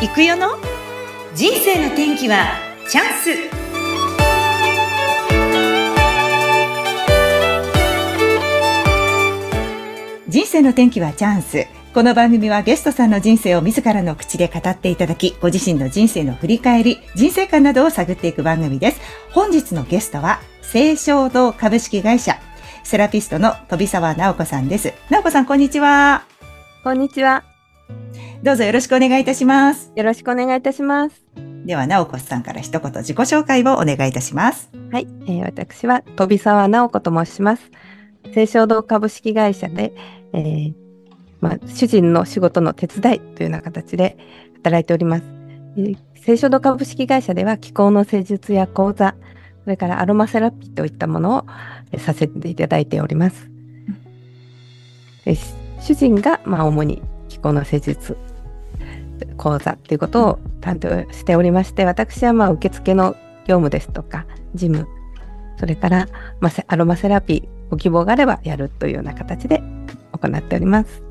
[0.00, 0.50] 行くよの？
[1.34, 2.50] 人生の天気は
[2.88, 3.30] チャンス
[10.28, 19.00] 人生の天気はチャンスこの番組はゲストさんの人生を自らの口で語っていただき、ご自身の人生の振り返り、人生観などを探っていく番組です。
[19.32, 20.38] 本日のゲストは、
[20.70, 22.38] 清少堂株式会社、
[22.84, 24.92] セラピストの飛沢直子さんです。
[25.10, 26.22] 直子さん、こんにちは。
[26.84, 27.42] こんにちは。
[28.42, 29.92] どうぞよろしくお願いいたします。
[29.96, 31.24] よろしくお願いいたします。
[31.64, 34.70] では、直子さんから一言自己紹介をお願いいたします。
[34.90, 37.70] はい、えー、私は飛沢直子と申します。
[38.32, 39.92] 清少堂株式会社で、
[40.32, 40.74] えー
[41.40, 44.16] まあ、主人の仕事の手伝いというような形で
[44.62, 45.24] 働いております。
[46.16, 49.14] 聖書堂株式会社では気候の施術や講座、
[49.64, 53.48] それからアロマセラピーといったものをさせていただいております。
[55.26, 55.36] うん、
[55.80, 57.02] 主人が、まあ、主に
[57.38, 58.16] 気候の施術、
[59.36, 63.14] 講座ということを担当しておりまして、私はまあ受付の
[63.46, 64.88] 業務ですとか、事務、
[65.58, 66.08] それから、
[66.40, 69.62] まあ、アロマセラピー、ご希望があればやるというような形で
[70.12, 71.02] 行っております。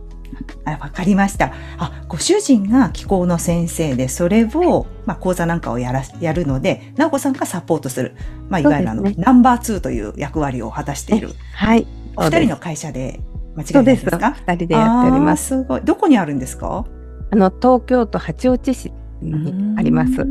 [0.66, 1.53] わかりました。
[1.78, 8.16] あ、ご主人が気候の先生で、それを、まあ、講座なんかをやら、やるので、直子さんがサポートする。
[8.50, 11.31] まあ、いわゆるあの、ね、ナンバー2という役割を果たしている。
[11.53, 11.88] はい。
[12.17, 13.22] お二人の会社で
[13.58, 14.31] 間違いないですか？
[14.31, 15.47] 二人でやっております。
[15.47, 15.81] すごい。
[15.81, 16.86] どこにあるんですか？
[17.31, 20.22] あの、東京都八王子市にあります。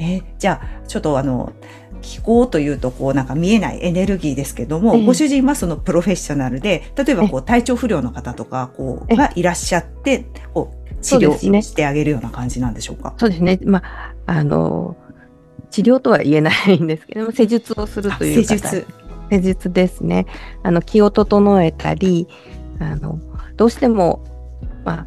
[0.00, 1.52] えー、じゃあ、ちょっとあの、
[2.00, 13.14] 気候というとこうなんか見えないエネルギーですけども、ご主人はそのプロフェッショナルで例えばこう体調不良の方とかこうがいらっしゃってこう治療してあげるような感じなんでしょうか？
[13.18, 14.96] そうですね、まあ、あの
[15.70, 18.86] 治療とは言えないんですけども施術をするという施術
[19.30, 20.26] 施術ですね。
[20.62, 22.26] あの気を整えたり
[22.80, 23.18] あの
[23.56, 24.24] どうしても
[24.84, 25.06] まあ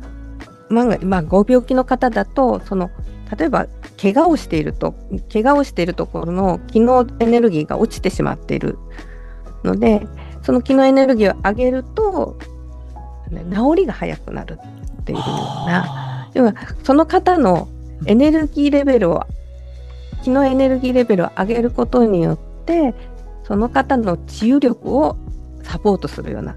[0.70, 2.90] まあ、まあ、ご病気の方だとその
[3.38, 3.68] 例えば
[4.02, 4.96] 怪我をしていると
[5.32, 8.78] 怪我をしているところの機能エネルギーが落ちてしまっている
[9.64, 10.08] ので
[10.44, 12.36] その機能エネルギーを上げると、
[13.30, 14.58] 治りが早くなる
[15.02, 15.28] っていうよう
[15.70, 17.68] な要はその方の
[18.08, 19.24] エネルギーレベルを
[20.24, 22.94] 気のエネルギーレベルを上げることによって
[23.52, 25.18] その方の治癒力を
[25.62, 26.56] サポートするような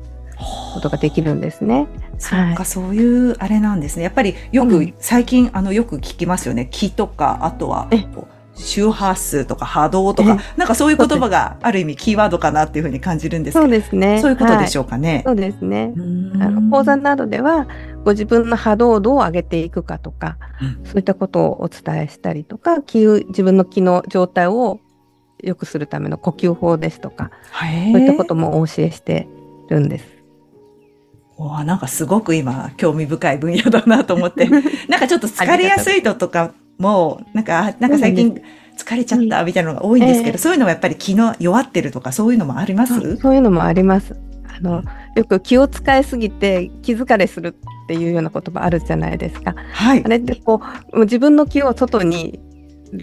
[0.74, 1.88] ことができるんですね。
[2.18, 4.04] そうか、はい、そういうあれなんですね。
[4.04, 6.68] やっぱりよく、うん、最近あのよく聞きますよね。
[6.70, 7.90] 気とかあとは
[8.54, 14.20] 周波数とか波動とか、なんかそういう言葉がある意味キーワードかなっていうふうに感じるんですけど、そうですね。
[14.20, 15.14] そういうことでしょうかね。
[15.14, 15.92] はい、そうですね。
[15.96, 17.66] あの講座などでは、
[18.04, 24.78] ご自分の波動をどう上げていくかとか、うん、そういったことをお伝えしたりとか、気自分の気の状態を
[25.42, 27.30] 良くするための呼吸法ですとか、
[27.92, 29.28] そういったこともお教えして
[29.68, 30.06] るんです。
[31.36, 34.48] おなんかすごく今興味深い分野だなと思って。
[34.88, 38.40] なんかちょっと疲れやすいのとかもなんかなんか最近
[38.78, 43.16] 疲れちゃったみたいなのが多いんですけど、えー、そういうのはやっぱり気の弱ってるとかそういうのもあります？
[43.16, 44.16] そういうのもあります。
[44.56, 44.84] あの
[45.16, 49.56] よく気を使いすぎて気疲れするっていうような言葉あるじゃないですか。
[49.72, 50.60] はい、あれってこ
[50.92, 52.38] う自分の気を外に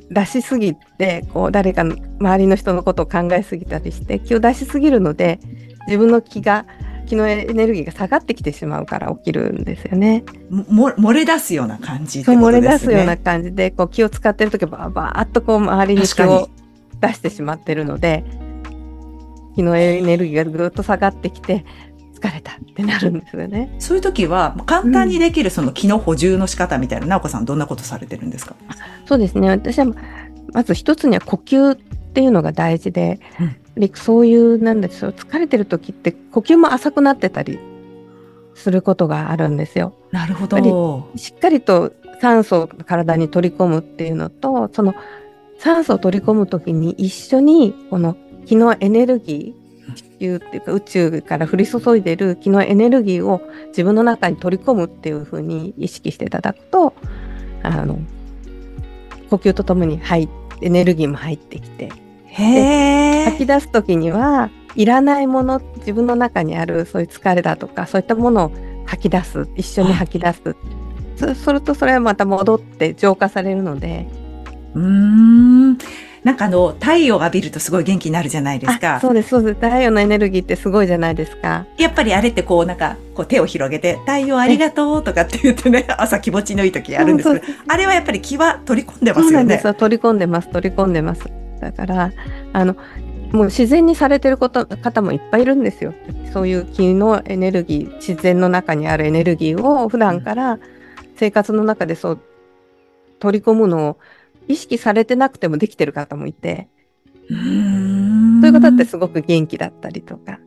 [0.09, 5.39] 出しすぎてこう誰かの周りの人のことを考えすぎたりして気を出しすぎるので
[5.87, 6.65] 自分の気が
[7.07, 10.23] 気のエネルギーが下がってきてしまうから起きるんですよね。
[10.49, 16.49] も漏れ出すような感じ、ね、そう漏れ出すような感じでこう気を使ってる時はばーっとこう周りに気を
[17.01, 18.23] 出してしまってるので
[19.55, 21.65] 気のエネルギーがぐっと下がってきて
[22.21, 23.75] 疲れたってなるんですよね。
[23.79, 28.55] そういう時は簡単にできるその気の補充の仕方みたいな、うん、直子さんどんなことされてるんですか？
[29.05, 29.87] そうですね私は
[30.53, 31.77] まず一つには呼吸っ
[32.13, 33.19] ていうのが大事で、
[33.77, 37.59] うん、そういうなんでしょう疲れてる時って呼吸も浅くなってたり
[38.53, 39.95] することがあるんですよ。
[40.11, 41.09] なるほど。
[41.15, 44.93] しっかりと酸素を体に取り込むっていうのとその
[45.57, 48.15] 酸素を取り込む時に一緒にこの
[48.45, 49.60] 気のエネルギー地
[50.21, 56.93] 球っていうか宇宙から降り注いでる気のエネルギーを自分の中に取り込むっていうふうに意識していただくと
[57.63, 57.99] あの
[59.29, 60.29] 呼吸とともに入
[60.61, 61.91] エネルギーも入ってきて
[62.27, 68.51] へ吐き出す時にはいらないもの自分の中にあるそういう疲れだとかそういったものを
[68.85, 70.55] 吐き出す一緒に吐き出す。
[71.15, 74.07] そうするとそれはまた戻って浄化されるので。
[74.73, 75.77] うん
[76.23, 78.99] なんかあの太陽を浴びるとすごい元気になるじゃないですか。
[78.99, 81.65] そうですそうです太陽のエネルギーってすごいじゃないですか。
[81.77, 89.27] やっぱりあれってこうなんかこう手を広げて太陽ありがとうとかって言ってね 朝気持ちのいい時やるんですけど、あれはやっぱり気は取り込んでますよね。
[89.29, 91.23] そうなんですよ取り込んでます取り込んでます。
[91.59, 92.11] だから
[92.53, 92.75] あの
[93.31, 95.93] もう自然にされてること方もいっぱいいるんですよ。
[96.33, 100.59] そういう気のエネルギー自然の中にあるエネルギーを普段から
[101.15, 102.19] 生活の中でそう
[103.19, 103.97] 取り込むのを
[104.47, 106.67] 意識されてなくてもできてる方もいて、
[107.29, 110.39] そういう方ってすごく元気だったりとか、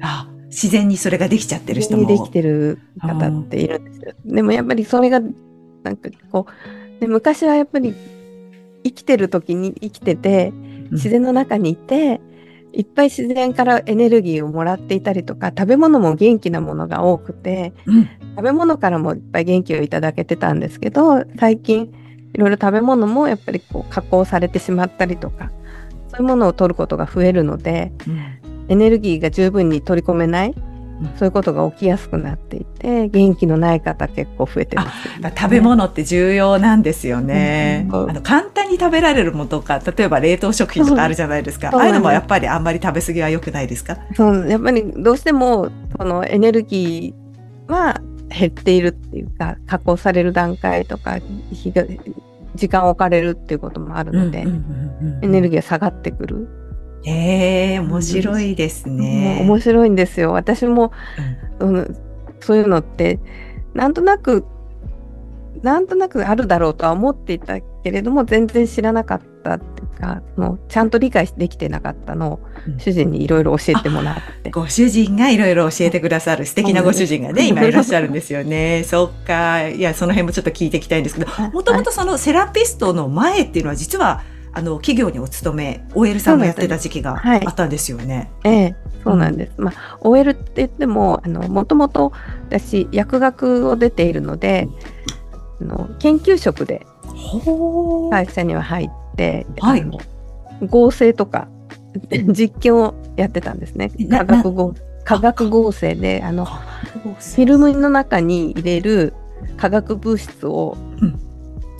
[0.00, 2.06] あ、自然にそれができちゃってる人も。
[2.06, 4.12] できてる方っているんですよ。
[4.24, 5.20] でもやっぱりそれが、
[5.82, 7.94] なんかこう、で昔はやっぱり
[8.84, 10.52] 生きてる時に生きてて、
[10.90, 12.20] 自然の中にいて、
[12.72, 18.08] いっぱい自然からエネルギーをもらっていたりとか、食べ物も元気なものが多くて、うん。
[18.36, 21.92] 食べ物からもいっぱい元気をいただけてたんですけど、最近
[22.38, 25.50] いろいろ食べ物もやっぱりこう加工されてしまったりとか、
[26.06, 28.38] そういうものを取ることが増えるので、うん。
[28.68, 30.54] エネルギーが十分に取り込めない、ん。
[31.16, 37.88] そういうことが起きやすくなっていて、元気のない方結構増えてます、だから食べ物って重要なんですよね。
[37.90, 38.10] うん。
[38.10, 41.70] あの簡単に食べられるものとか、例えば冷凍食品とかあるじゃないですか。
[41.72, 43.98] ああいうのもやっぱりあんまり食べ過ぎは良くないですか？
[44.14, 51.18] そう、やっぱりどうしても、そのエネルギーは減っているっていうか、加工される段階とか、
[52.58, 56.48] 時間を置かれるっていうこともあるので、エネルギギーが下がってくる。
[57.04, 57.10] ー。
[57.10, 59.38] ええ面白いですね。
[59.42, 60.32] 面白いんですよ。
[60.32, 60.92] 私も、
[61.60, 61.96] うん
[62.40, 63.18] そういうのって、
[63.74, 64.44] なんとなく、
[65.62, 69.60] なんとなくあるだろうとは思っていたけれども、全然知らなかったっ
[69.98, 74.50] ていうか、もうちゃんと理解できてなかったのを、うん主人にいろいろ教えてもらって。
[74.50, 78.84] ご主人がいろいろ教えてくださる素敵なご主人がね、う ん今いらっしゃるんですよね。
[78.84, 79.66] そっか。
[79.68, 84.22] いや、その辺もちょっと聞いていきたいんですけど、 もともとそのセラピストの前っていうのは実は、
[84.52, 88.30] あの、企業にお勤め、OL さんがやってた時期がはいあったんですよね。
[88.44, 89.52] ええ、そうなんです。
[89.56, 92.12] まあ、OL って言っても、あの、もともと
[92.50, 94.68] 私、薬学を出ているので、
[95.60, 96.86] あの研究職で。
[98.10, 98.88] 会社には入っ
[99.18, 99.84] て、はい。
[100.66, 101.48] 合成とか
[102.10, 103.90] 実験をやってたんですね。
[103.98, 104.74] な化学合
[105.04, 109.12] 化学合成で、あの、フィルムの中に入れる
[109.56, 111.20] 化学物質をうん。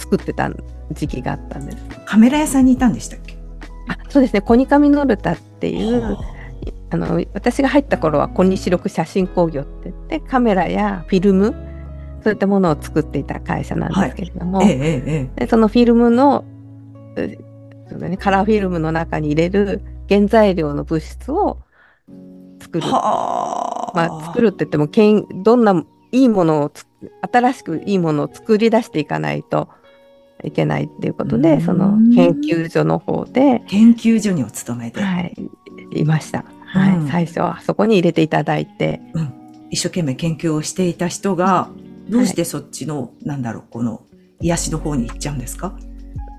[0.00, 0.48] 作ってた
[0.92, 1.78] 時期があったんです。
[2.06, 3.36] カメラ屋さんにいたんでしたっけ？
[3.88, 6.16] あそうですね、コニカミノルタっていう、
[6.90, 11.52] あの私が入った頃はコニシロク写真工業って言ってカメラやフィルム
[12.22, 16.57] そういったものを作っていた会社なんですけれども、えええええそのフィルムのえ
[17.88, 21.58] そうだ、ね、カラーフィルムの中に入れる原材料の物質を
[22.60, 23.92] 作る、はあ。
[23.94, 26.86] まあ、作るって言ってもけんどんないいものをつ
[27.32, 29.68] 新しくいいものを作り出していかないと
[30.44, 35.34] いけないっていうことでその研究所の方で、研究所にお勤めで、はい、
[35.92, 36.44] いました。
[36.66, 36.96] はい。
[36.98, 39.00] うん最初はそこに入れていただいて、
[39.70, 41.70] 一生懸命研究をしていた人が、
[42.08, 44.02] どうしてそっちの、なんだろう、この、
[44.40, 45.76] 癒しの方に行っちゃうんですか？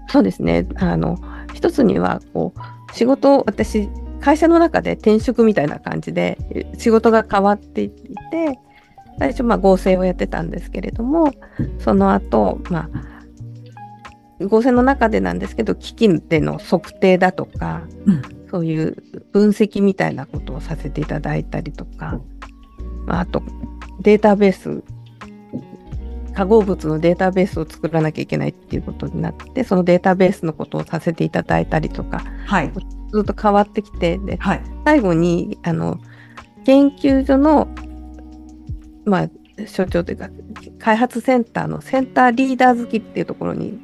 [0.10, 0.68] そうですね。
[0.76, 1.18] あの、
[1.54, 3.90] 一つには、こう、仕事を、私、
[4.20, 6.38] 会社の中で転職みたいな感じで、
[6.78, 8.60] 仕事が変わっていて、
[9.20, 11.32] 最初、まあ、合成をやってたんですけれども、
[11.80, 18.96] その後、まあ、合成の中でなんですけど、機器での測定だとか、うんそういう
[19.32, 22.20] 分析みたいなことをさせていただいたりとか、
[23.06, 23.44] まあ、あと、
[24.02, 24.84] データベース
[26.40, 32.72] 化合物のデータベースを作らなきゃいけないっていうことになってそのデータベースのことをさせていただいたりとかはい。
[33.12, 34.62] ずっと変わってきてではい。
[34.86, 36.00] 最後にあの
[36.66, 37.68] 研究所の
[39.04, 39.30] まあ
[39.68, 40.30] 所長というか
[40.80, 43.78] 開発センターのセンターリーダー付きっていうところに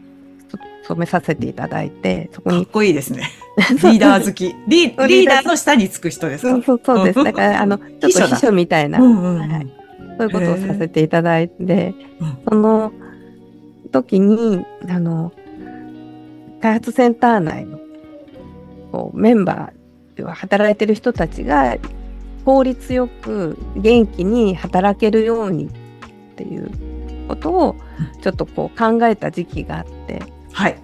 [0.50, 3.32] そ勤めさせていただいてそこかっにこいいですね。
[3.84, 4.56] リーダー好き。
[4.70, 6.64] リーダーの下につく人ですか？
[6.64, 9.85] そうそうですだからあのちょっと秘書みたいな、うんうんうんはい
[10.18, 12.92] そういうことをさせていただいて、うんその
[13.92, 15.32] 時に、あの、
[16.62, 17.80] 開発センター内の
[18.92, 21.78] こうメンバーでは働いてる人たちが
[22.44, 25.70] 効率よく元気に働けるようにっ
[26.36, 26.72] ていう
[27.28, 27.76] ことを
[28.22, 30.78] ちょっとこう考えた時期があって、はい。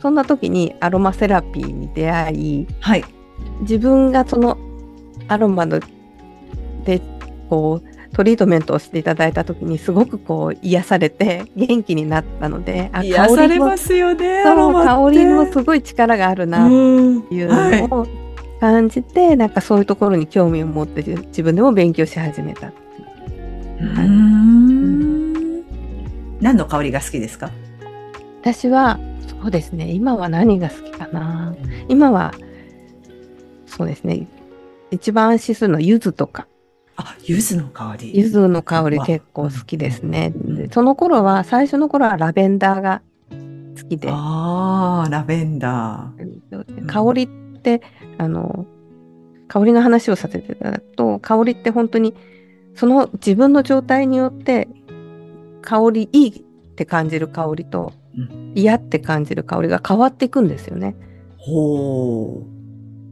[0.00, 3.04] そんな時にアロマセラピーに出会い、はい。
[3.60, 4.56] 自分がその
[5.28, 5.80] アロマの
[6.84, 7.00] で
[7.50, 14.42] こうトリートメントをしていただいた時にすごくこう癒されて 元気になったのであ癒されもますよね。
[14.44, 17.22] 香りもすすごい力があるなっうん。
[17.22, 17.88] ていうはい。
[17.88, 18.06] のを
[18.60, 22.66] 感じて、なんかそういうところに興味を持って自分でも勉強し始めた。
[22.68, 25.62] うーん。
[26.40, 27.50] 何の香りが好きですか？
[28.42, 28.98] 私は
[29.40, 31.54] そうですね今は何が好きかな。
[31.88, 32.34] 今は
[33.66, 34.26] そうですね
[34.90, 36.48] 一番安心するのは柚子とか
[36.98, 38.12] あ、柚子の香り。
[38.18, 40.32] 柚子の香り結構好きですね。
[40.34, 43.02] でその頃は、最初の頃はラベンダーが
[43.80, 46.86] 好きで、ああ、ラベンダー。
[46.86, 47.28] 香りっ
[47.62, 47.82] て、
[48.18, 48.66] あの、
[49.46, 52.14] 香りの話をさせていただくと、香りって本当に、
[52.74, 54.68] その自分の状態によって、
[55.62, 56.42] 香り、いいっ
[56.74, 60.96] て感じる香りと、うん嫌って感じる香りが変わっていくんですよね。
[61.36, 62.42] ほ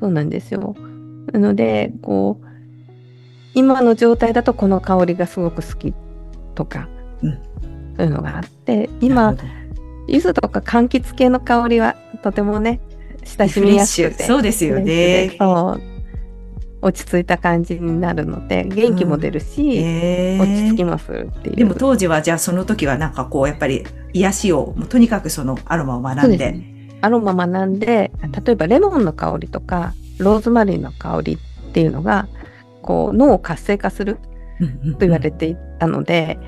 [0.01, 0.75] そうなんですよ。
[1.33, 2.47] なので、こう、
[3.57, 5.95] 今の状態だとこの香りがすごく好き
[6.55, 6.89] とか、
[7.23, 7.57] うん
[7.97, 8.91] そういうのがあって、う。
[9.01, 9.35] 今
[10.07, 12.81] 柚子とか柑橘系の香りはとてもね、
[13.25, 14.25] 親しみやすくて。
[14.25, 15.37] そうですよね。
[16.83, 21.57] 落ち着いた感じになるので、元気も出るし、へー落ち着きもするっていう。
[21.57, 26.99] でも当時はじゃあその時はなんかこうやっぱり癒しをとにかくそのアロマを学んでね。
[27.01, 28.13] アロマ学んで、
[28.45, 32.29] 例えばレモンの香りとか、ローズマリーの香りっていうのが、
[32.87, 34.19] こう脳を活性化する
[34.93, 36.39] と言われていたので、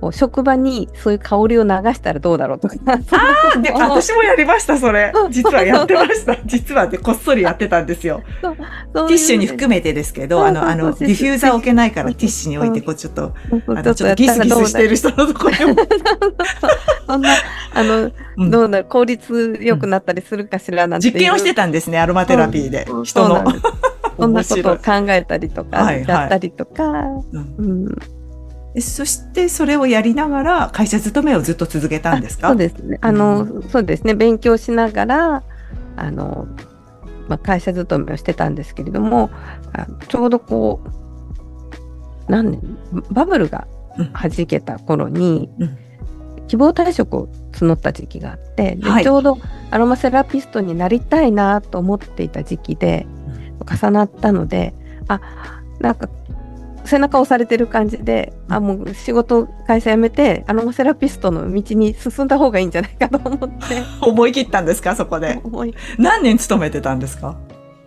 [0.00, 2.76] こう職場にそういう香りを流したらどうだろうとか。
[2.86, 5.10] あで 私もやりましたそれ。
[5.12, 5.28] う。
[5.28, 6.36] ん実はやってました。
[6.46, 8.22] 実はでこっそりやってたんですよ。
[8.40, 8.56] そう。
[8.56, 13.34] ティッシュに含めてですけどあのあのディフューザー置けないからティッシュに置いてこうちょっと
[13.66, 15.82] あのちょっとギスギスしてる人のところにも
[17.08, 17.30] そんな、
[17.74, 18.50] あの、うん。
[18.50, 21.08] どうだろう、効率良くなったりするかしらなんて。
[21.08, 22.86] 実験をしてたんですねアロマテラピーで。
[22.88, 23.42] うん人の
[24.18, 27.54] そんなことを考えたりとか、やったりとか、うん。
[27.58, 27.94] うん、
[28.74, 32.48] でそしてそれをやりながら会社勤めをずっと続けたんですか？
[32.48, 32.98] そうですね。
[33.00, 34.14] あの、そうですね。
[34.14, 35.42] 勉強しながら、
[35.96, 36.46] あの、
[37.28, 39.30] まあ、会社勤めをしてたんですけれども、
[39.72, 42.78] あちょうどこう、何年、
[43.10, 45.78] バブルが弾けた頃に、うん。
[46.48, 49.04] 希望退職を募った時期があって、ではい。
[49.04, 49.36] ちょうど
[49.70, 53.06] アロマセラピストになりたいなと思っていた時期で、
[53.70, 54.74] 重なったので、
[55.08, 55.20] あ、
[55.80, 56.08] なんか、
[56.84, 65.38] 背中を押されてる感じで、あ、もう仕事、会社辞めて、アロマセラピストの道に進んだ方がいいんじゃないかと思って、 思い切ったんですかそこで？
[65.98, 67.36] 何年勤めてたんですか？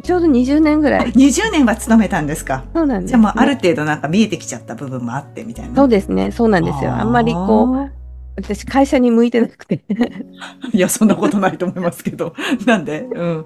[0.03, 1.11] ちょうど20年ぐらあい。
[1.13, 2.63] 20年は勤めたんですか？
[2.75, 5.75] そうなんです、じゃあもうある程度なんか見えてきちゃった部分もあってみたいな。
[5.75, 6.91] そうですね、そうなんですよ。
[6.93, 7.91] あんまりこう、う。
[8.37, 9.83] 私会社に向いてなくて、
[10.73, 12.33] いや、そんなことないと思いますけど。
[12.65, 13.01] なんで？
[13.01, 13.45] うん。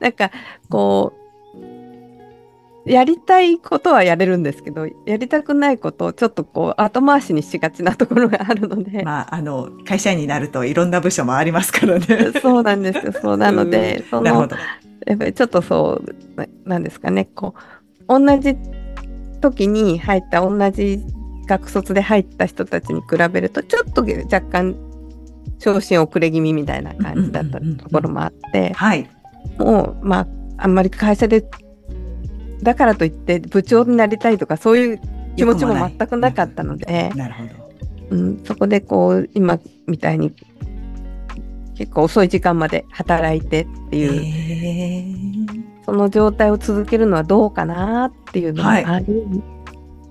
[0.00, 0.30] なんか
[0.70, 1.23] こう、
[2.86, 12.06] やりたいことはやれるんですけど、やりたくないことをちょっとこう後回しにしがちなところがあるので、 まあ、あの、会社員になるといろんな部署もありますからね。
[12.42, 13.12] そうなんですよ。
[13.12, 14.56] そうなので、そのなるほど。
[15.06, 17.54] やっぱりちょっとそうななんですかねこ
[18.08, 18.56] う同じ
[19.40, 21.00] 時に入った同じ
[21.46, 24.74] 学卒で入った人たちに比べるとちょっと若干
[25.58, 29.08] 昇進遅れ気味みたいな感じだったところもあってはい。
[29.58, 30.26] もうまあ
[30.56, 31.44] あんまり会社で
[32.64, 35.00] だからといって部長になりたいとかそういう
[35.36, 37.50] 気持ちも全くなかったので、なるほど。
[38.10, 40.32] うん、そこでこう今みたいに
[41.76, 44.12] 結構遅い時間まで働いてっていう。
[44.12, 49.04] へーその状態を続けるのはどうかなっていうのがあり、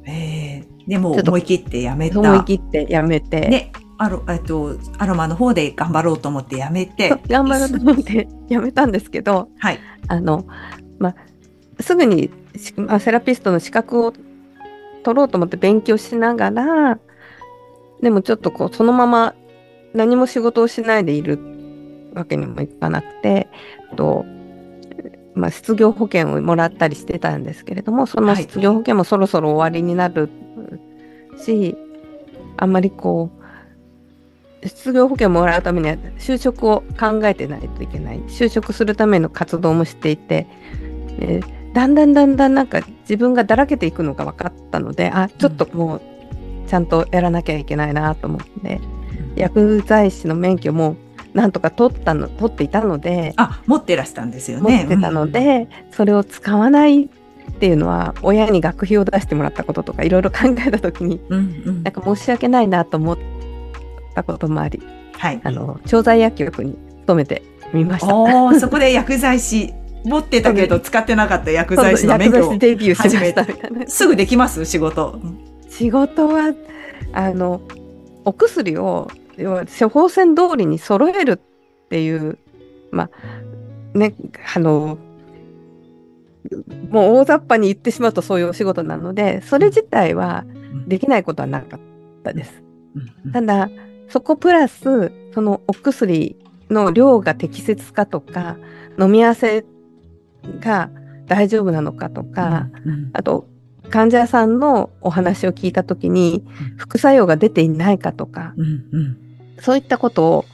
[0.04, 2.20] へーでも思い切ってやめた。
[2.20, 7.10] 思い切ってやめて、で、アロ、えっと、アロマの方で頑張ろうと思ってやめて。
[7.28, 9.80] 頑張ろうと思ってやめたんですけど、はい。
[10.08, 10.46] あの、
[11.00, 11.16] まあ、
[11.80, 12.30] すぐに
[13.00, 14.14] セラピストの資格を
[15.04, 17.00] 取ろうと思って勉強しながら、
[18.02, 19.36] でもちょっとこう、そのまま
[19.94, 21.40] 何も仕事をしないでいる
[22.14, 23.48] わけにもいかなくて、
[23.96, 24.26] と、
[25.36, 30.30] まあ、失業保険をもらったりしてたんですけれども、そのはい失業保険もそろそろ終わりになる
[31.38, 31.76] し、
[32.58, 33.32] あんまりこ
[34.62, 38.20] う、失業保険をもらうためには就職を考えてないといけない。
[38.28, 40.48] 就職するための活動もしていて、
[41.20, 46.02] でだんだんだんだんなんか自分がだらけていくのが分かったので、あ、ちょっともう
[46.68, 48.80] ちゃんとやらなきゃいけないなと思って、
[49.36, 50.96] 薬剤師の免許も
[51.34, 54.86] なんとか取ったの、取っていたので、あ、持ってらしたんですよ持ね。
[54.86, 57.10] ってたので、それを使わない
[57.52, 63.18] っていうのは親に学費を出してもらったこととかいろいろ考えた時にうん、うんうんなんか申し訳ないなと思っ
[64.16, 64.82] たこともあり
[65.18, 65.42] はい。
[65.44, 68.60] あの調剤薬局に勤めてみました。
[68.60, 73.88] そこで薬剤師持ってたけど使ってなかった薬剤師の免許をデビューしましたみたいな。
[73.88, 74.66] すぐできます？
[74.66, 75.20] 仕事。
[75.70, 76.54] 仕事は
[77.14, 77.62] あの
[78.26, 82.38] お薬を要は処方箋通りに揃えるっていう
[82.92, 83.10] ま
[83.94, 84.14] あね
[84.56, 84.98] あの
[86.90, 90.44] もう大雑把に言ってしまうとそういうお仕事なのでそれ自体は
[90.88, 91.80] できないことはなかっ
[92.24, 92.64] たです。
[93.26, 93.70] うんただ
[94.10, 96.36] そこプラスそのお薬
[96.70, 98.58] の量が適切かとか
[99.00, 99.66] 飲み合わせ
[100.60, 100.90] が
[101.28, 103.48] 大丈夫なのかとか、うんあと
[103.90, 109.18] 患者さんのお話を聞いた時にうん副作用が出ていないかとかうんうん
[109.60, 110.46] そういったことを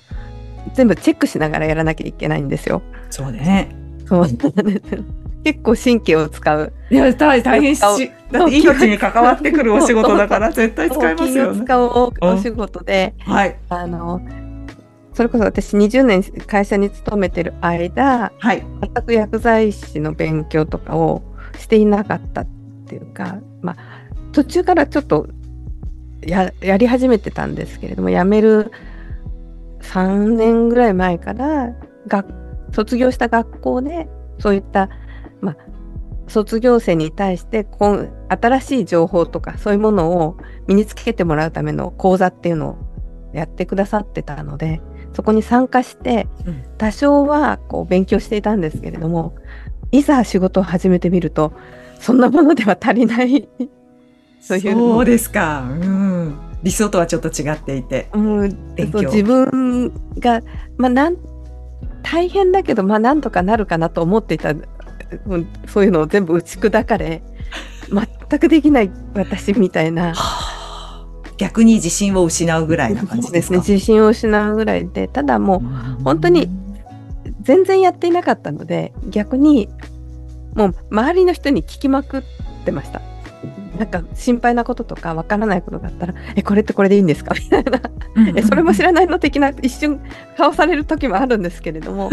[0.73, 2.81] 全部チェックしながらやらなきゃいけないんですよ。
[3.09, 3.69] そうね。
[4.07, 5.03] そうなんですよ
[5.43, 6.73] 結構神経を使う。
[6.89, 7.79] いや大大変し
[8.31, 11.63] だって命に関わってくるお仕事だから絶対使いますよね。
[11.63, 13.57] 使うおお仕事で、はい。
[13.69, 14.21] あの
[15.13, 18.65] それこそ私20年会社に勤めてる間、はい。
[18.81, 21.23] 全く薬剤師の勉強とかを
[21.57, 22.47] していなかったっ
[22.87, 23.77] ていうか、まあ、
[24.31, 25.27] 途中からちょっと
[26.21, 28.71] ややり始めてたんですけれども、辞める
[29.81, 31.73] 3年ぐらい前から
[32.07, 32.25] が
[32.71, 34.07] 卒業した学校で
[34.39, 34.89] そういった、
[35.41, 35.57] まあ、
[36.27, 40.37] 卒業生に対してこ新しい情報とかそういうものを
[40.67, 42.77] 身につけてもらうための講座っていうのを
[43.33, 44.81] やってくださってたので
[45.13, 46.27] そこに参加して
[46.77, 49.35] 多少はこう勉強していたんですけれども
[49.91, 51.53] いざ仕事を始めてみると
[51.99, 53.47] そんなものでは足りない。
[54.41, 60.41] そういうそうですか、うん、理想とはちょっと違っていて、うん、自分が、
[60.77, 61.17] まあ、なん
[62.03, 64.53] 大変だけど、まあ、なんとかなるかなと思っていた
[65.67, 67.21] そういうのを全部打ち砕かれ
[68.29, 70.13] 全くできない私みたいな。
[71.39, 73.57] 逆に自信を失うぐらいな感じですね。
[73.59, 75.63] 自信を失うぐらいでただも
[75.99, 76.49] う本当に
[77.41, 79.69] 全然やっていなかったので逆に
[80.55, 82.23] もう周りの人に聞きまくっ
[82.65, 83.01] てました。
[83.79, 87.79] なんか心配なこととかわからないことがあったら「えこれってこれでいいんですか?」みたいな
[88.35, 90.01] 「えそれも知らないの?」的な一瞬
[90.35, 92.09] 顔される時もあるんですけれども。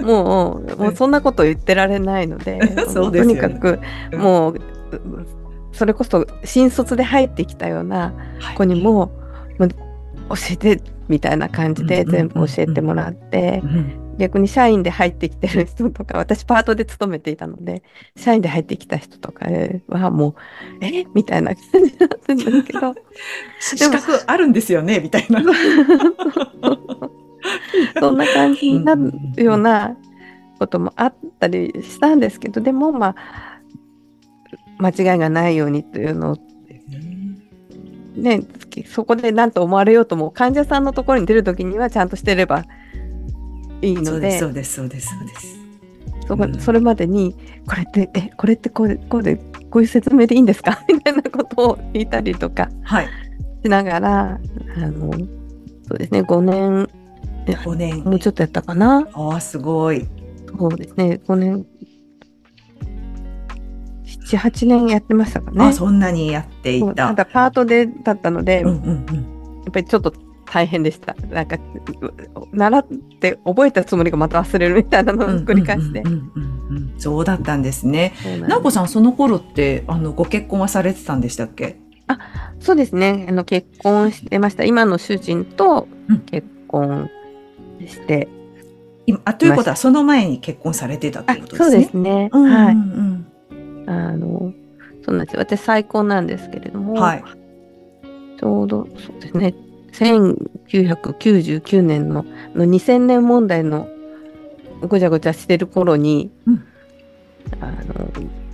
[0.00, 2.58] もうもうそんなこと言ってられないので
[2.92, 3.78] とにかく
[4.16, 4.60] もう
[5.74, 8.14] それこそ新卒で入ってきたような
[8.56, 9.10] 子にも、
[9.58, 9.76] はい、教
[10.52, 13.62] えてみたいな感じで全部教えてもらって、
[14.16, 17.82] 逆に社員で入ってきてる人とか、私パートで勤めていたので、
[18.16, 19.46] 社員で入ってきた人とか
[19.88, 20.34] はもう、
[20.80, 21.04] え？
[21.14, 22.94] みたいな感じになってるんですけど。
[23.60, 25.00] 資格あるんですよね？
[25.00, 25.42] みたいな。
[28.00, 29.96] そんな感じになるような
[30.58, 33.53] こともあったりしたんですけど、でもまあ、
[34.78, 36.36] 間違いがないようにというのを、
[38.16, 38.42] ね、
[38.86, 42.64] そこで何と思われようとも患者さんのところに出る時にはちゃんとしてれば
[43.82, 44.38] いいので。
[44.38, 45.64] そうですそうですそうです
[46.26, 47.36] そこ、それまでに
[47.68, 49.36] これってえこれってこうでこうで
[49.70, 50.82] こういう説明でいいんですか？
[50.88, 52.70] みたいなことを言ったりとか
[53.62, 54.40] しながら、は
[54.78, 55.12] い、あの
[55.86, 56.88] そうですね5年
[57.46, 59.06] 5年もうちょっとやったかな？
[59.12, 60.06] あすごい。
[60.58, 61.66] そうですね5年
[64.24, 70.12] 78年やってましたかねあそんなにやっていたただパートでだったので、うんうんうん、やっぱりちょっと
[70.46, 71.16] 大変でした。
[71.30, 71.56] なんか、
[72.52, 72.86] 習っ
[73.18, 76.02] て覚えたつもりがまた忘れるみたいなのを繰り返して。
[76.98, 78.12] そうだったんですね。
[78.46, 81.80] 直子さん、その頃って、あの、ご結婚はされてたんでしたっけ？
[82.06, 82.18] あ、
[82.60, 83.26] そうですね。
[83.28, 84.64] あの、結婚してました。
[84.64, 85.88] 今の主人と
[86.26, 87.10] 結婚
[87.80, 88.28] して。
[89.08, 91.58] うん、あということは、その前に結婚されてたってことですね？
[91.64, 92.28] そうですね。
[92.32, 92.76] うんうんうん、はい。
[93.86, 94.52] あの、
[95.04, 95.36] そうなんです。
[95.36, 97.24] 私再婚なんですけれども、はい、
[98.38, 99.54] ちょうどそうですね。
[99.92, 103.88] 1999年のの2000年問題の
[104.80, 106.64] ごちゃごちゃしてる頃に、うん、
[107.60, 108.10] あの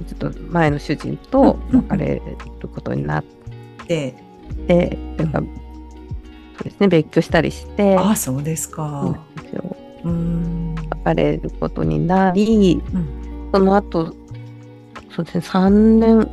[0.07, 2.17] ちょっと前の主人と別れ
[2.61, 3.25] ることになっ
[3.87, 4.15] て、
[4.51, 5.39] うん、で、うん、そ
[6.61, 9.19] うですね別居したりしてあそうですか。
[10.05, 12.83] うん別れることになり、
[13.53, 14.15] その後
[15.25, 15.61] そうですね。
[15.61, 16.29] 3年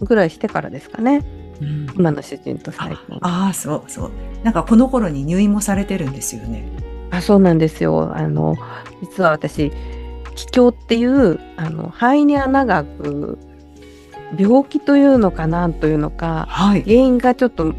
[0.00, 1.22] ぐらいしてからですかね。
[1.60, 3.18] うん、今の主人と最近。
[3.20, 4.12] ああそうそう。
[4.42, 6.68] なんかこの頃に入院もされてるんですよね。
[7.10, 8.12] あそうなんですよ。
[8.16, 8.56] あの
[9.00, 9.70] 実は私
[10.34, 13.38] 気胸っていうあの肺に穴が開く
[14.36, 17.72] 病気というのかなんというのか、はい、原因がちょっと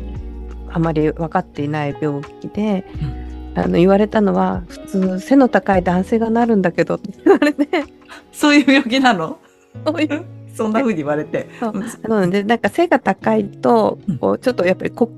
[0.70, 7.68] あまり分かっていない病気で、うん、あの言われたのは普通背の高い男性がなるんだけどって言われて。
[8.32, 9.40] そういう病気なの？
[9.86, 11.50] そういうそんな風に言われて。
[11.60, 11.74] そう
[12.08, 15.12] なのでなんか背が高いと、こうちょっとやっぱりこ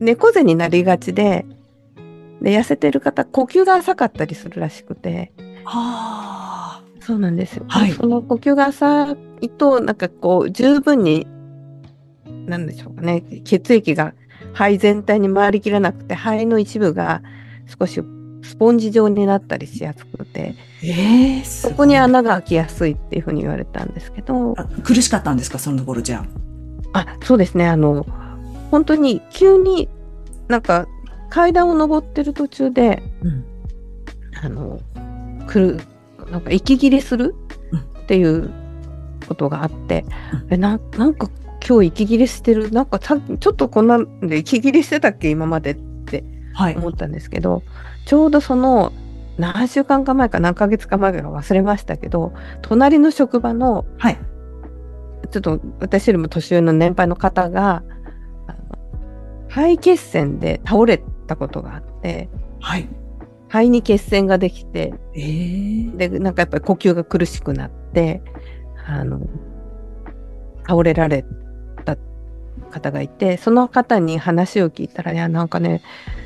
[0.00, 1.46] 猫背になりがちで
[2.42, 5.32] で痩せてる方呼吸が浅かったりするらしくて。
[5.64, 6.82] はあ。
[7.00, 7.64] そうなんですよ。
[7.68, 11.26] はい、その呼吸が浅いとなんかこう十分に
[12.46, 14.14] なんでしょうかね血液が
[14.52, 17.22] 肺全体に回りきらなくて肺の一部が
[17.78, 18.02] 少し
[18.42, 26.24] スポンジ状になったりしやすくて、えー、そこに穴が開きやすいっていうふうに言われたんですけど苦しかったんですかそのところじゃ
[26.92, 27.06] あ。
[27.22, 27.68] そうですね。
[27.68, 28.04] あの
[28.70, 29.88] 本当に急に
[30.48, 30.86] なんか
[31.28, 33.44] 階段を上ってる途中で、うん、
[34.42, 34.80] あの
[35.46, 35.80] くる
[36.30, 37.34] なんか息切れする
[38.02, 38.50] っていう
[39.28, 41.30] ことがあって、うん、えななんか
[41.66, 42.70] 今日息切れしてる。
[42.70, 45.89] なんかちょっとこんなんで息切れしてたっけ今までって
[46.54, 47.62] 思ったんですけど、はい
[48.06, 48.92] ちょうどその
[49.36, 54.18] 何週間か前か何ヶ月か前か忘れましたけど隣の職場の、はい、
[55.30, 57.84] ちょっと私よりも年上の年配の方が
[59.48, 62.28] 肺血栓で倒れたことがあって
[62.60, 62.88] はい。
[63.48, 68.22] 肺に血栓ができて、えー、で、なんかやっぱり呼吸が苦しくなって、
[68.86, 69.20] あの、
[70.68, 71.24] 倒れられ
[71.84, 71.96] た
[72.70, 75.82] 方がいて、その方に話を聞いたら、いや、なんかね、
[76.18, 76.19] い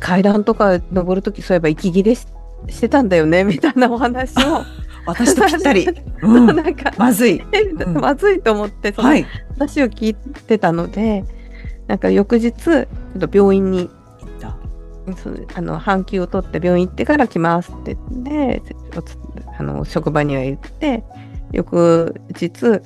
[0.00, 2.26] 階段とか登るときそういえば息切れし
[2.68, 4.64] してたんだよね、 みたいなお話を、
[5.06, 5.86] 私とぴったり。
[6.22, 6.46] うん。
[6.46, 7.42] なんか、まずい。
[7.52, 9.26] えんまずいと思って、そのはい。
[9.58, 11.24] 話を聞いてたので、
[11.86, 12.86] なんか翌日、ちょっ
[13.18, 14.56] と病院に行った。
[15.22, 18.62] そのあの半休を取って病院行ってから来ますって言って
[19.58, 21.04] あの職場には言って
[21.52, 22.80] 翌日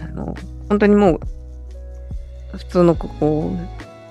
[0.00, 0.36] あの
[0.68, 1.20] 本当にもう
[2.56, 3.50] 普通のここ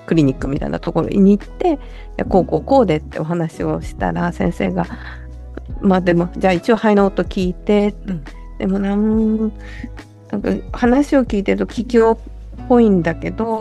[0.06, 1.78] クリニックみたいなところに行って
[2.28, 4.86] こうこうこうでってお話をしたら先生が
[5.80, 8.24] まあでもじゃあ一応肺の音聞いて、うん。
[8.58, 9.52] でもなん
[10.30, 12.18] なんか話を聞いてると気境
[12.62, 13.58] っぽいんだけど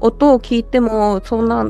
[0.00, 1.66] 音を聞いてもそんな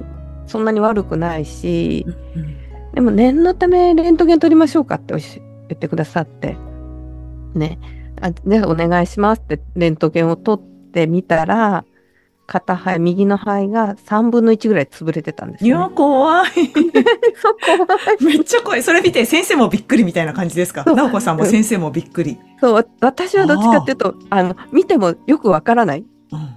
[0.46, 2.04] そんなに悪くないし
[2.35, 2.59] うん
[2.94, 5.22] でも念のためレントゲン取りましょうかって言
[5.72, 6.57] ってくださって。
[7.54, 7.78] ね。
[8.20, 11.85] あじゃあお願いしますってレントゲンを取ってみたら
[12.49, 15.95] 片肺右の肺が3分の1ぐらい潰れてたんですいよ、や、ね。
[15.95, 16.49] 怖い。
[17.37, 18.83] そこはめっちゃ怖い。
[18.83, 22.39] それ見て先生もびっくりみたいな感じですか直子さんも先生もびっくり。
[22.59, 26.55] そうわ私はどっちかっていうとあの見てもよくわからないうん。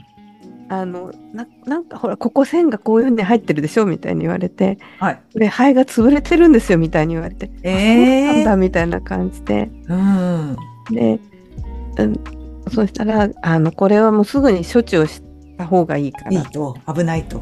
[0.69, 5.21] あのななんかほらここ線がこういうふうに入ってるでしょみたいに言われてはい。
[5.35, 10.55] で肺が潰れてるんですよみたいに言われて、えそうなんえだみたいな感じでうん。
[10.89, 11.19] で、
[11.97, 12.19] うん、
[12.73, 15.21] そしたらあのこれはもうすぐに処置をし
[15.61, 17.41] た方がいいからいいと、危ないと。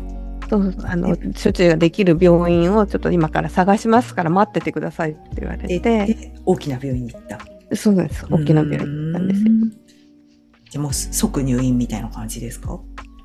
[0.49, 6.05] そうあの処置ができる病院をちょっと今から探しますから待っててくださいって言われで、て。
[6.08, 7.39] で大きな病院に行った。
[7.75, 9.47] そうなんです大きな病院に行ったんですよ。
[9.47, 9.69] うん。
[9.69, 12.79] じゃあもう即入院みたいな感じですか？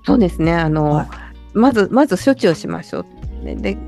[0.05, 0.53] そうですね。
[0.53, 1.09] あの、はい。
[1.55, 3.07] まずまず処置をしましょう
[3.45, 3.79] でで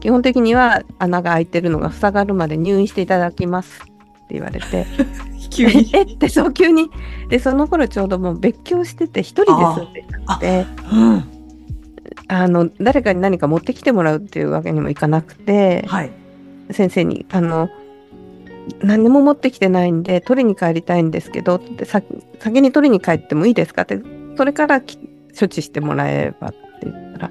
[0.00, 3.86] 基本的には穴が開いてるのが塞がるまで入院していただきますっ
[4.28, 4.86] て言われて
[5.54, 5.90] 急に。
[5.94, 6.90] えってそう急に
[7.28, 11.24] でその頃ちょうどもう別居してて一人で住んでたのでうん。
[12.26, 16.10] あの誰かに何か持ってきてもらうっていうわけにもいかなくてはい。
[16.70, 17.68] 先生にあの
[18.82, 22.02] 何も持ってきてないんで取りに帰りたいんですけどってさ
[22.40, 24.00] 先に取りに帰ってもいいですかって
[24.36, 24.98] それからき
[25.38, 27.30] 処置してもらえばって言ったら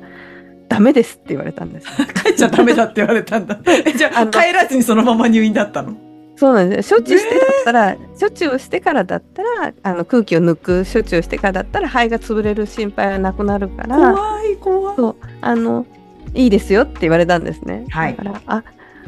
[0.69, 1.88] ダメですって言われたんです
[2.23, 3.59] 帰っちゃダメだって言われたんだ。
[3.65, 5.95] えじゃあ帰らずにそのまま入院だったの？
[6.43, 14.95] そうなんです処置してだったら、処置をしてからだったらあの空気を抜く処置をしてからだったら肺が潰れる心配はなくなるから怖い怖い。
[14.97, 15.86] そうあの
[16.34, 17.86] いいですよって言われたんですね。
[17.91, 18.63] はいだからあ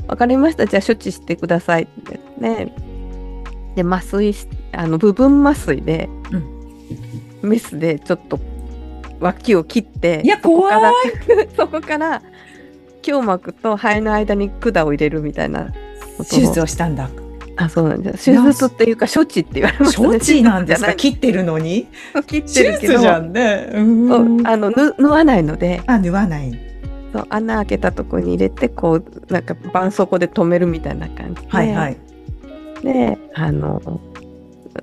[0.08, 2.74] わかりましたじゃあ処置してくださいってね。
[3.76, 6.08] で麻酔しあの部分麻酔で、
[7.41, 8.39] メスでちょっと
[9.19, 10.93] 脇を切っていやそこから
[11.28, 12.21] 怖 そこから
[13.06, 15.74] 胸膜と肺の間に管を入れるみたいな
[16.30, 17.10] 手術をしたんだ。
[17.58, 18.26] あそうなんです。
[18.26, 20.91] 手術っていうか処置って言われました処置なんですか？
[20.91, 21.88] 手 切ってるのに？
[22.28, 22.94] 切って手るけど。
[22.94, 23.68] 術じね。
[23.72, 25.82] うそんうあのぬ縫わないので。
[25.88, 26.52] あ、縫わない。
[27.13, 31.98] そう穴開けたとこに入れてこうなんか絆創膏で留めるみたいな感じで、はいはい。
[32.84, 33.82] であの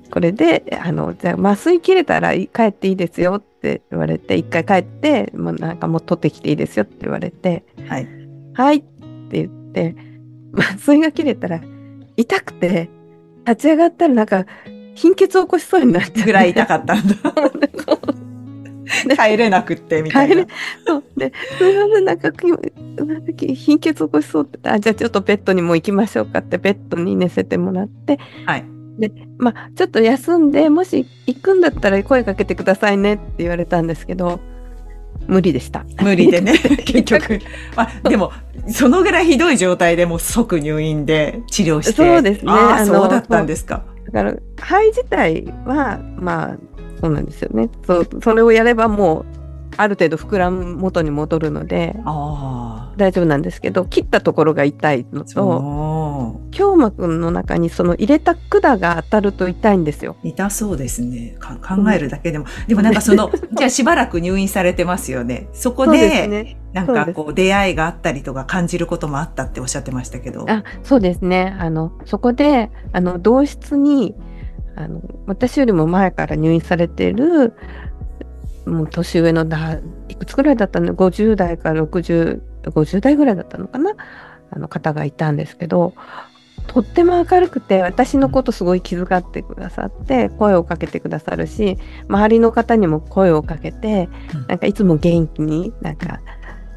[0.09, 7.63] これであのじゃあ麻酔切れたら帰っていいですよって言われて一回帰ってもうなんかもう取ってきていいですよって言われて。
[7.87, 8.07] はい。
[8.55, 9.95] はいって言って
[10.57, 11.59] 麻酔が切れたら
[12.17, 12.89] 痛くて
[13.45, 14.45] 立ち上がったらなんか
[14.95, 17.15] 貧血を起こしそうになっちゃってぐらい痛かったんだ。
[19.15, 20.45] 帰れなくってみたいな。
[20.85, 28.65] そうで、すみません、なんか、きなんかき貧血起こしそうって言って、あ、じゃあちょっとベッドにも行きましょうかって、ベッドに寝せてもらって、はい。
[28.99, 34.39] で、まあ、ちょっと休んで、もし行くんだったら声かけてくださいねって言われたんですけど、
[35.27, 35.85] 無理でした。
[36.01, 37.39] 無理でね、 結局。
[37.75, 38.31] まあ、でも、
[38.67, 41.91] そのぐらいひどい状態でもう即入院で治療して。
[41.93, 43.83] そうですねああ、そうだったんですか。
[44.05, 46.57] だから、肺自体は、まあ、
[47.01, 47.69] そうなんですよね。
[47.85, 49.25] そう、それをやればもう、
[49.75, 52.82] ある程度膨らむ元に戻るので、ああ。
[52.97, 56.39] 大丈夫なんですけど、切ったところが痛いのと。
[56.57, 60.15] 胸膜の中にその入れた管が当たると痛いんですよ。
[60.23, 61.35] 痛そうですね。
[61.39, 62.45] か考えるだけでも。
[62.67, 65.47] でもなんかその、 じゃあしばらく入院されてますよね。
[65.53, 66.57] そこでね。
[66.73, 70.45] なんかこう出会いがあったりとか感じることもあったっておっしゃってましたけど。
[70.49, 71.55] あ、そうですね。
[71.59, 74.15] あの、そこで、あの、同室に、
[74.75, 77.53] あの、私よりも前から入院されている、
[78.65, 79.79] もう年上のだ、
[80.09, 83.91] いくつぐらいだったの ?50 代から60、50代ぐらいだったのかな？
[84.51, 85.93] あの方がいたんですけど、
[86.67, 94.47] とっても明るくて、私のことすごい気遣ってくださって、声をかけてくださるし、周りの方にも声をかけて、うん。
[94.47, 96.21] なんかいつも元気に、なんか、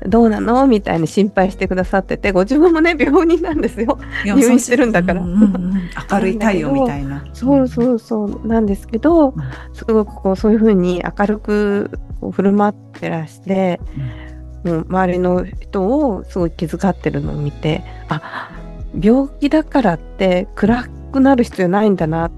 [0.06, 0.66] どうなの？
[0.66, 3.98] みたいに心配してくださってて、ご自分もね、病人なんですよ。
[4.24, 5.20] 入院してるんだから。
[5.22, 7.24] うんうんうん、明るい太陽みたいな。
[7.32, 9.34] そうそうそうなんですけど、
[9.72, 11.90] すごくこうそういうふうに明るく
[12.32, 14.25] 振る舞ってらして、うん、
[14.66, 18.50] 周りの人をすごい気遣ってるのを見て、あ
[18.98, 22.32] 病気だからって暗くなる必要ないんだなっ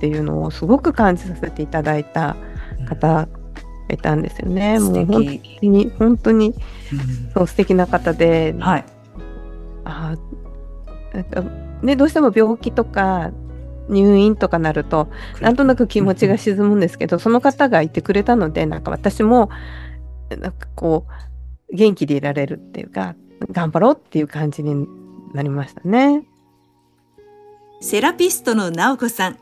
[0.00, 2.36] ていうのをすごく感じさせていただいた
[2.88, 3.28] 方
[3.88, 4.80] いたんですよね。
[4.80, 5.06] もう本
[5.60, 6.54] 当に本当に、
[7.34, 8.84] そう素敵な方で、はい、
[9.84, 10.16] あ
[11.12, 11.44] なんか
[11.82, 13.30] ねどうしても病気とか
[13.88, 15.08] 入院とかなると
[15.40, 19.50] なんとなく気持ちが沈むんですけど、その方がいてくれたのでなんか私も
[20.30, 21.12] なんかこう
[21.72, 23.16] 元気でいられるっていうか
[23.50, 24.86] 頑張ろうっていう感じに
[25.34, 26.24] なりましたね。
[27.80, 29.38] セラピストの直子さん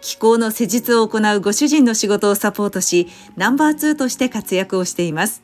[0.00, 5.42] 気候の施術を行うご主人の仕事をサポートし、ナンバー2として活躍をしています。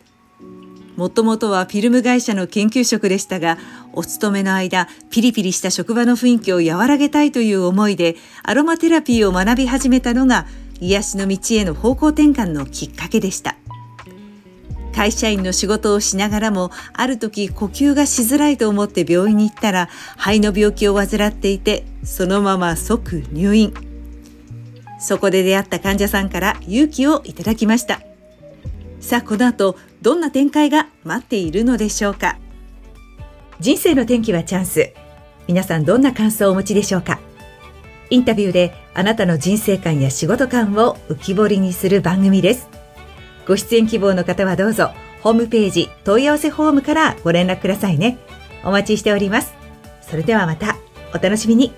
[0.96, 3.58] もともとはフィルム会社の研究職でしたが、
[3.92, 10.46] お勤めの間、ピリピリした職場の雰囲気を和らげたいという思いで、アロマテラピーを学び始めたのが、
[10.80, 13.56] 癒しの道への方向転換のきっかけでした。
[14.92, 23.74] 会社員の仕事をしながらも、ある時呼吸がしづらいと思って病院に行ったら、肺の病気を患っていて、そのまま即入院。
[25.00, 28.00] そこで出会った患者さんから勇気をいただきました。
[29.00, 31.64] さあ、この後、どんな展開が待っている。
[31.64, 32.38] のでしょうか。
[33.58, 34.92] 人生の転機はチャンス。
[35.48, 37.18] 皆さんどんな感想をお持ちでしょうか
[38.10, 42.00] インタビューであなたの人生観や仕事観を浮き彫りにする。
[42.00, 42.71] 番組です。
[43.46, 44.90] ご出演希望の方はどうぞ、
[45.22, 48.18] ホームページ問い合わせフォームからご連絡くださいね。
[48.64, 49.54] お待ちしております。
[50.00, 50.76] それではまた、
[51.14, 51.72] お楽しみに。